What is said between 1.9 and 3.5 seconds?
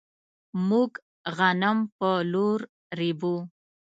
په لور ريبو.